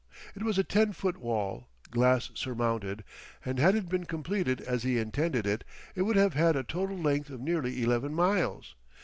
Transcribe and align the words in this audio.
It 0.33 0.41
was 0.41 0.57
a 0.57 0.63
ten 0.63 0.93
foot 0.93 1.17
wall, 1.17 1.67
glass 1.91 2.31
surmounted, 2.33 3.03
and 3.45 3.59
had 3.59 3.75
it 3.75 3.87
been 3.87 4.05
completed 4.07 4.59
as 4.59 4.81
he 4.81 4.97
intended 4.97 5.45
it, 5.45 5.63
it 5.93 6.01
would 6.01 6.15
have 6.15 6.33
had 6.33 6.55
a 6.55 6.63
total 6.63 6.97
length 6.97 7.29
of 7.29 7.39
nearly 7.39 7.83
eleven 7.83 8.11
miles. 8.15 8.73